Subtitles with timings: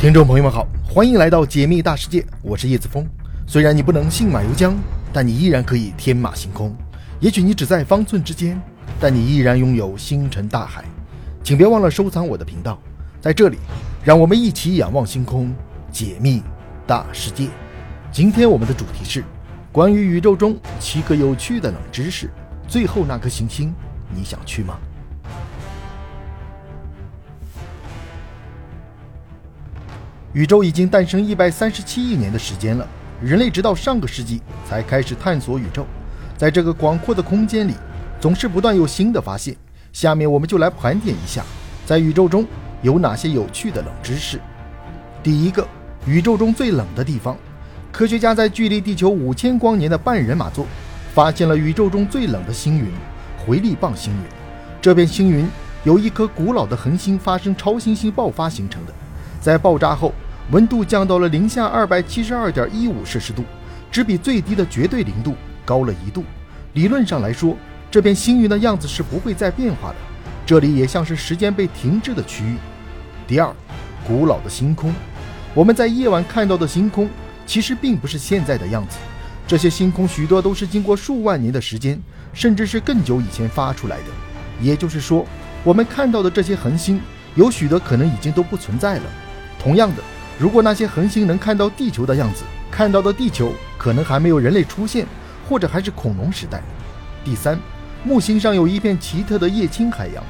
[0.00, 3.04] 听众朋友们好，欢迎来到解密大世界，我是叶子峰。
[3.48, 4.72] 虽然你不能信马由缰，
[5.12, 6.72] 但你依然可以天马行空。
[7.18, 8.62] 也许你只在方寸之间，
[9.00, 10.84] 但你依然拥有星辰大海。
[11.42, 12.80] 请别忘了收藏我的频道，
[13.20, 13.58] 在这里，
[14.04, 15.52] 让我们一起仰望星空，
[15.90, 16.44] 解密
[16.86, 17.48] 大世界。
[18.12, 19.24] 今天我们的主题是
[19.72, 22.30] 关于宇宙中七个有趣的冷知识。
[22.68, 23.74] 最后那颗行星，
[24.14, 24.78] 你想去吗？
[30.34, 32.86] 宇宙已经诞生一百三十七亿年的时间了，
[33.22, 35.86] 人类直到上个世纪才开始探索宇宙。
[36.36, 37.72] 在这个广阔的空间里，
[38.20, 39.56] 总是不断有新的发现。
[39.90, 41.42] 下面我们就来盘点一下，
[41.86, 42.46] 在宇宙中
[42.82, 44.38] 有哪些有趣的冷知识。
[45.22, 45.66] 第一个，
[46.06, 47.34] 宇宙中最冷的地方，
[47.90, 50.66] 科学家在距离地球五千光年的半人马座
[51.14, 52.92] 发现了宇宙中最冷的星云——
[53.46, 54.20] 回力棒星云。
[54.82, 55.48] 这片星云
[55.84, 58.92] 由一颗古老的恒星发生超新星爆发形成的。
[59.48, 60.12] 在爆炸后，
[60.50, 63.42] 温度降到了零下二百七十二点一五摄氏度，
[63.90, 66.22] 只比最低的绝对零度高了一度。
[66.74, 67.56] 理论上来说，
[67.90, 69.94] 这片星云的样子是不会再变化的。
[70.44, 72.58] 这里也像是时间被停滞的区域。
[73.26, 73.50] 第二，
[74.06, 74.92] 古老的星空。
[75.54, 77.08] 我们在夜晚看到的星空，
[77.46, 78.98] 其实并不是现在的样子。
[79.46, 81.98] 这些星空许多都是经过数万年的时间，
[82.34, 84.04] 甚至是更久以前发出来的。
[84.60, 85.24] 也就是说，
[85.64, 87.00] 我们看到的这些恒星，
[87.34, 89.04] 有许多可能已经都不存在了。
[89.58, 90.02] 同样的，
[90.38, 95.06] 如果那些恒星能看到地球的样子，看到的地球可能还没有人类出现，
[95.48, 96.62] 或者还是恐龙时代。
[97.24, 97.58] 第三，
[98.04, 100.22] 木星上有一片奇特的液氢海洋。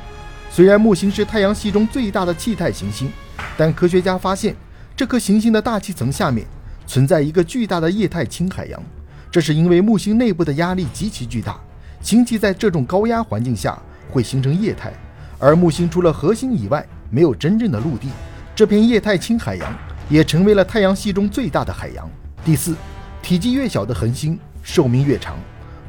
[0.51, 3.13] 虽然木星是太阳系中最大的气态行星，
[3.57, 4.57] 但科学家发现
[4.97, 6.47] 这颗行星的大气层下面
[6.87, 8.83] 存在一个巨大的液态氢海洋。
[9.31, 11.61] 这是因为木星内部的压力极其巨大，
[12.01, 13.79] 氢气在这种高压环境下
[14.11, 14.91] 会形成液态，
[15.39, 18.09] 而木星除了核心以外，没有真正的陆地。
[18.59, 19.79] 这片液态氢海洋
[20.11, 22.11] 也成为了太阳系中最大的海洋。
[22.45, 22.75] 第四，
[23.23, 25.37] 体积越小的恒星寿命越长。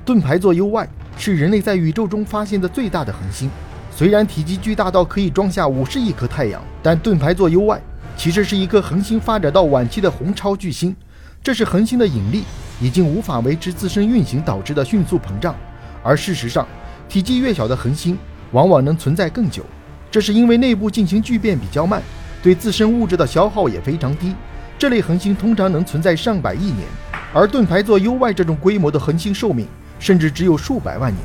[0.06, 0.88] 盾牌座 U-Y
[1.18, 3.50] 是人类在宇宙中发现的最大的恒星。
[3.90, 7.82] 虽然体积巨大到可以装下五十亿颗太阳，但盾牌座 U-Y
[8.16, 10.96] 其实是一颗恒星发展到晚期的红超巨星。
[11.42, 12.44] 这是恒星的引力
[12.80, 15.56] 已经无法维持自身运行导致的迅速膨胀。
[16.04, 16.68] 而事实上，
[17.08, 18.16] 体积越小的恒星
[18.52, 19.66] 往往能存在更久，
[20.12, 22.04] 这是因为内部进行聚变比较慢。
[22.42, 24.34] 对自身物质的消耗也非常低，
[24.78, 26.88] 这类恒星通常能存在上百亿年，
[27.34, 29.68] 而盾牌座 U-Y 这种规模的恒星寿命
[30.00, 31.22] 甚至只有数百万年。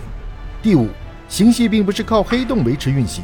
[0.62, 0.88] 第五，
[1.28, 3.22] 星系并不是靠黑洞维持运行，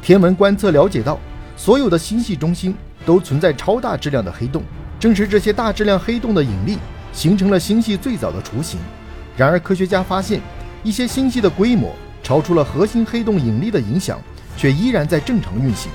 [0.00, 1.18] 天文观测了解到，
[1.56, 4.62] 所有的星系中心都存在超大质量的黑洞，
[4.98, 6.78] 正是这些大质量黑洞的引力
[7.12, 8.80] 形成了星系最早的雏形。
[9.36, 10.40] 然而，科学家发现，
[10.82, 14.18] 一些星系的规模超出了核心黑洞引力的影响，
[14.56, 15.90] 却依然在正常运行，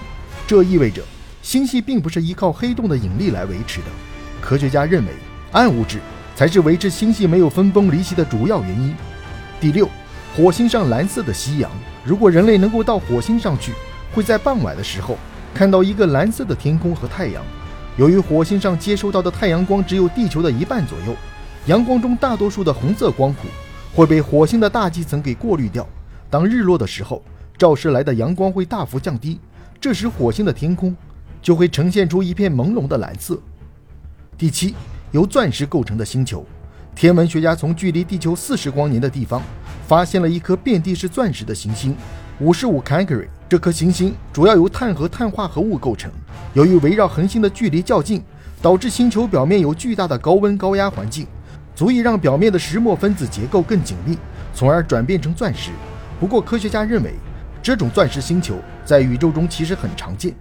[0.46, 1.02] 这意味着。
[1.42, 3.88] 星系并不是依靠黑洞的引力来维持的，
[4.40, 5.12] 科学家认为
[5.52, 6.00] 暗物质
[6.36, 8.96] 才是维持星系没有分崩离析的主要原因。
[9.60, 9.90] 第六，
[10.36, 11.70] 火星上蓝色的夕阳。
[12.06, 13.74] 如果人类能够到火星上去，
[14.14, 15.18] 会在傍晚的时候
[15.54, 17.44] 看到一个蓝色的天空和太阳。
[17.98, 21.16] 由于火星上接收到的太阳光只有地球的一半左右，
[21.66, 23.48] 阳光中大多数的红色光谱
[23.94, 25.88] 会被火星的大气层给过滤掉。
[26.30, 27.22] 当日落的时候，
[27.58, 29.40] 照射来的阳光会大幅降低，
[29.80, 30.96] 这时火星的天空。
[31.42, 33.40] 就会呈现出一片朦胧的蓝色。
[34.38, 34.76] 第七，
[35.12, 36.46] 由钻石构成的星球，
[36.96, 39.42] 天文学家从距离地球四十光年的地方
[39.88, 41.96] 发现了一颗遍地是钻石的行星——
[42.40, 43.28] 五十五 Cancri。
[43.50, 46.10] 这颗行星主要由碳和碳化合物构成。
[46.54, 48.24] 由于围绕恒星的距离较近，
[48.62, 51.28] 导致星球表面有巨大的高温高压环境，
[51.76, 54.18] 足以让表面的石墨分子结构更紧密，
[54.54, 55.72] 从而转变成钻石。
[56.20, 57.14] 不过，科学家认为，
[57.62, 60.34] 这种钻石星球在宇宙中其实很常见。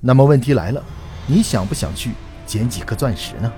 [0.00, 0.82] 那么问题来了，
[1.26, 2.12] 你想不想去
[2.46, 3.52] 捡几颗钻石呢？